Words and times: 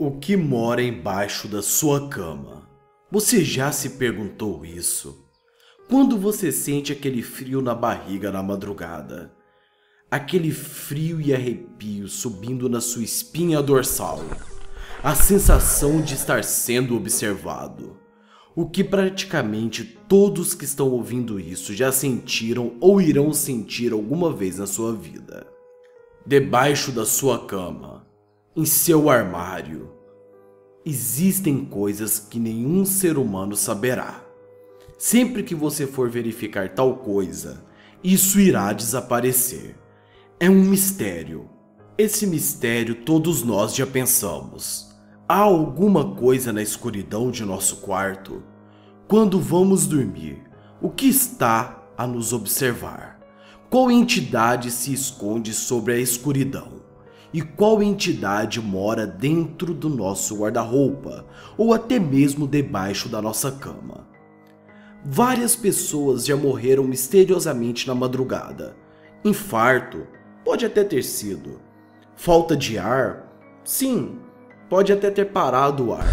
O 0.00 0.12
que 0.12 0.36
mora 0.36 0.80
embaixo 0.80 1.48
da 1.48 1.60
sua 1.60 2.08
cama? 2.08 2.68
Você 3.10 3.44
já 3.44 3.72
se 3.72 3.90
perguntou 3.90 4.64
isso? 4.64 5.26
Quando 5.90 6.16
você 6.16 6.52
sente 6.52 6.92
aquele 6.92 7.20
frio 7.20 7.60
na 7.60 7.74
barriga 7.74 8.30
na 8.30 8.40
madrugada, 8.40 9.32
aquele 10.08 10.52
frio 10.52 11.20
e 11.20 11.34
arrepio 11.34 12.06
subindo 12.06 12.68
na 12.68 12.80
sua 12.80 13.02
espinha 13.02 13.60
dorsal, 13.60 14.20
a 15.02 15.16
sensação 15.16 16.00
de 16.00 16.14
estar 16.14 16.44
sendo 16.44 16.96
observado, 16.96 17.96
o 18.54 18.70
que 18.70 18.84
praticamente 18.84 19.82
todos 20.06 20.54
que 20.54 20.64
estão 20.64 20.90
ouvindo 20.90 21.40
isso 21.40 21.74
já 21.74 21.90
sentiram 21.90 22.76
ou 22.80 23.00
irão 23.00 23.32
sentir 23.32 23.92
alguma 23.92 24.32
vez 24.32 24.58
na 24.58 24.66
sua 24.68 24.94
vida. 24.94 25.44
Debaixo 26.24 26.92
da 26.92 27.04
sua 27.04 27.46
cama, 27.46 28.06
em 28.58 28.64
seu 28.64 29.08
armário, 29.08 29.97
existem 30.88 31.66
coisas 31.66 32.18
que 32.18 32.38
nenhum 32.38 32.84
ser 32.86 33.18
humano 33.18 33.54
saberá. 33.54 34.24
Sempre 34.96 35.42
que 35.42 35.54
você 35.54 35.86
for 35.86 36.08
verificar 36.08 36.70
tal 36.70 36.96
coisa, 36.96 37.62
isso 38.02 38.40
irá 38.40 38.72
desaparecer. 38.72 39.76
É 40.40 40.48
um 40.48 40.64
mistério. 40.64 41.50
Esse 41.98 42.26
mistério 42.26 42.94
todos 42.94 43.42
nós 43.42 43.74
já 43.74 43.86
pensamos. 43.86 44.88
Há 45.28 45.40
alguma 45.40 46.14
coisa 46.14 46.54
na 46.54 46.62
escuridão 46.62 47.30
de 47.30 47.44
nosso 47.44 47.76
quarto? 47.76 48.42
Quando 49.06 49.38
vamos 49.38 49.86
dormir, 49.86 50.42
o 50.80 50.88
que 50.88 51.06
está 51.06 51.82
a 51.98 52.06
nos 52.06 52.32
observar? 52.32 53.20
Qual 53.68 53.90
entidade 53.90 54.70
se 54.70 54.92
esconde 54.94 55.52
sobre 55.52 55.92
a 55.92 55.98
escuridão? 55.98 56.77
E 57.32 57.42
qual 57.42 57.82
entidade 57.82 58.60
mora 58.60 59.06
dentro 59.06 59.74
do 59.74 59.88
nosso 59.88 60.38
guarda-roupa 60.38 61.26
ou 61.58 61.74
até 61.74 61.98
mesmo 61.98 62.46
debaixo 62.46 63.08
da 63.08 63.20
nossa 63.20 63.52
cama? 63.52 64.08
Várias 65.04 65.54
pessoas 65.54 66.24
já 66.24 66.36
morreram 66.36 66.84
misteriosamente 66.84 67.86
na 67.86 67.94
madrugada. 67.94 68.74
Infarto, 69.24 70.06
pode 70.44 70.64
até 70.64 70.82
ter 70.82 71.02
sido. 71.04 71.60
Falta 72.16 72.56
de 72.56 72.78
ar, 72.78 73.30
sim, 73.62 74.18
pode 74.68 74.92
até 74.92 75.10
ter 75.10 75.26
parado 75.26 75.88
o 75.88 75.92
ar. 75.92 76.06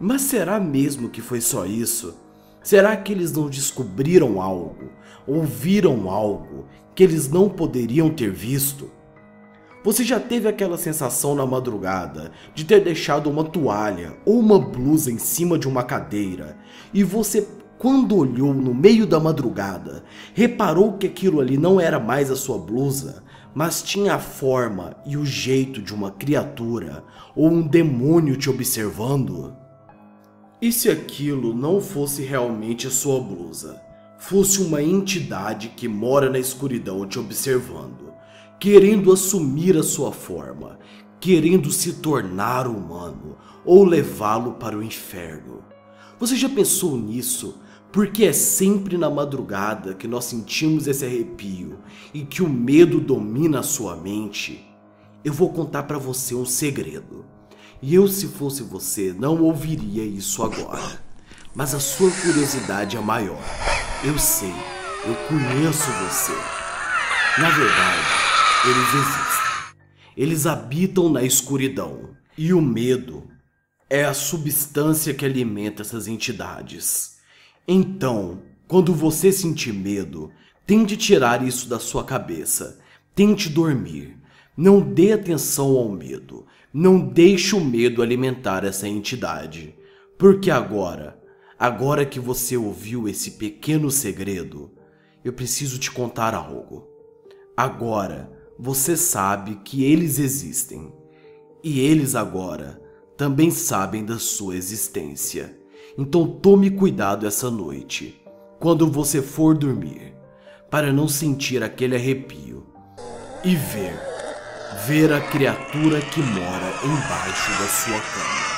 Mas 0.00 0.22
será 0.22 0.58
mesmo 0.58 1.08
que 1.08 1.22
foi 1.22 1.40
só 1.40 1.64
isso? 1.64 2.18
Será 2.62 2.96
que 2.96 3.12
eles 3.12 3.32
não 3.32 3.48
descobriram 3.48 4.42
algo, 4.42 4.90
ouviram 5.26 6.10
algo 6.10 6.66
que 6.94 7.02
eles 7.02 7.28
não 7.28 7.48
poderiam 7.48 8.10
ter 8.10 8.30
visto? 8.30 8.90
Você 9.84 10.02
já 10.02 10.18
teve 10.18 10.48
aquela 10.48 10.78
sensação 10.78 11.34
na 11.34 11.44
madrugada 11.44 12.32
de 12.54 12.64
ter 12.64 12.82
deixado 12.82 13.28
uma 13.28 13.44
toalha 13.44 14.16
ou 14.24 14.40
uma 14.40 14.58
blusa 14.58 15.12
em 15.12 15.18
cima 15.18 15.58
de 15.58 15.68
uma 15.68 15.82
cadeira 15.82 16.56
e 16.94 17.04
você, 17.04 17.46
quando 17.76 18.16
olhou 18.16 18.54
no 18.54 18.72
meio 18.72 19.06
da 19.06 19.20
madrugada, 19.20 20.02
reparou 20.32 20.94
que 20.94 21.06
aquilo 21.06 21.38
ali 21.38 21.58
não 21.58 21.78
era 21.78 22.00
mais 22.00 22.30
a 22.30 22.36
sua 22.36 22.56
blusa, 22.56 23.22
mas 23.54 23.82
tinha 23.82 24.14
a 24.14 24.18
forma 24.18 24.96
e 25.04 25.18
o 25.18 25.26
jeito 25.26 25.82
de 25.82 25.92
uma 25.94 26.10
criatura 26.10 27.04
ou 27.36 27.50
um 27.50 27.60
demônio 27.60 28.38
te 28.38 28.48
observando? 28.48 29.54
E 30.62 30.72
se 30.72 30.88
aquilo 30.88 31.54
não 31.54 31.78
fosse 31.78 32.22
realmente 32.22 32.86
a 32.86 32.90
sua 32.90 33.20
blusa? 33.20 33.82
Fosse 34.18 34.62
uma 34.62 34.82
entidade 34.82 35.68
que 35.76 35.86
mora 35.86 36.30
na 36.30 36.38
escuridão 36.38 37.06
te 37.06 37.18
observando, 37.18 38.03
querendo 38.58 39.12
assumir 39.12 39.76
a 39.76 39.82
sua 39.82 40.12
forma, 40.12 40.78
querendo 41.20 41.70
se 41.70 41.94
tornar 41.94 42.66
humano 42.66 43.36
ou 43.64 43.84
levá-lo 43.84 44.52
para 44.52 44.76
o 44.76 44.82
inferno. 44.82 45.62
Você 46.18 46.36
já 46.36 46.48
pensou 46.48 46.96
nisso? 46.96 47.60
Porque 47.92 48.24
é 48.24 48.32
sempre 48.32 48.98
na 48.98 49.08
madrugada 49.08 49.94
que 49.94 50.08
nós 50.08 50.24
sentimos 50.24 50.86
esse 50.86 51.04
arrepio 51.04 51.78
e 52.12 52.24
que 52.24 52.42
o 52.42 52.48
medo 52.48 53.00
domina 53.00 53.60
a 53.60 53.62
sua 53.62 53.96
mente. 53.96 54.66
Eu 55.24 55.32
vou 55.32 55.52
contar 55.52 55.84
para 55.84 55.98
você 55.98 56.34
um 56.34 56.44
segredo. 56.44 57.24
E 57.80 57.94
eu, 57.94 58.08
se 58.08 58.28
fosse 58.28 58.62
você, 58.62 59.14
não 59.16 59.42
ouviria 59.42 60.04
isso 60.04 60.42
agora. 60.42 61.00
Mas 61.54 61.74
a 61.74 61.80
sua 61.80 62.10
curiosidade 62.10 62.96
é 62.96 63.00
maior. 63.00 63.42
Eu 64.02 64.18
sei, 64.18 64.52
eu 65.06 65.14
conheço 65.28 65.90
você. 66.02 66.32
Na 67.40 67.50
verdade, 67.50 68.23
eles 68.66 68.94
existem. 68.94 69.44
Eles 70.16 70.46
habitam 70.46 71.10
na 71.10 71.22
escuridão. 71.22 72.16
E 72.36 72.54
o 72.54 72.62
medo 72.62 73.28
é 73.90 74.04
a 74.04 74.14
substância 74.14 75.12
que 75.12 75.24
alimenta 75.24 75.82
essas 75.82 76.08
entidades. 76.08 77.18
Então, 77.68 78.42
quando 78.66 78.94
você 78.94 79.30
sentir 79.30 79.72
medo, 79.72 80.32
tente 80.66 80.96
tirar 80.96 81.46
isso 81.46 81.68
da 81.68 81.78
sua 81.78 82.04
cabeça. 82.04 82.80
Tente 83.14 83.50
dormir. 83.50 84.16
Não 84.56 84.80
dê 84.80 85.12
atenção 85.12 85.76
ao 85.76 85.90
medo. 85.90 86.46
Não 86.72 86.98
deixe 86.98 87.54
o 87.54 87.60
medo 87.60 88.00
alimentar 88.02 88.64
essa 88.64 88.88
entidade. 88.88 89.74
Porque 90.18 90.50
agora, 90.50 91.20
agora 91.58 92.06
que 92.06 92.18
você 92.18 92.56
ouviu 92.56 93.06
esse 93.08 93.32
pequeno 93.32 93.90
segredo, 93.90 94.72
eu 95.22 95.34
preciso 95.34 95.78
te 95.78 95.90
contar 95.90 96.34
algo. 96.34 96.88
Agora, 97.56 98.32
você 98.58 98.96
sabe 98.96 99.56
que 99.64 99.84
eles 99.84 100.18
existem. 100.18 100.92
E 101.62 101.80
eles 101.80 102.14
agora 102.14 102.80
também 103.16 103.50
sabem 103.50 104.04
da 104.04 104.18
sua 104.18 104.56
existência. 104.56 105.56
Então 105.96 106.26
tome 106.26 106.70
cuidado 106.70 107.26
essa 107.26 107.50
noite, 107.50 108.20
quando 108.58 108.90
você 108.90 109.22
for 109.22 109.56
dormir, 109.56 110.14
para 110.70 110.92
não 110.92 111.06
sentir 111.06 111.62
aquele 111.62 111.94
arrepio 111.94 112.66
e 113.44 113.54
ver, 113.54 113.94
ver 114.86 115.12
a 115.12 115.20
criatura 115.20 116.00
que 116.00 116.20
mora 116.20 116.72
embaixo 116.84 117.50
da 117.52 117.68
sua 117.68 118.00
cama. 118.00 118.53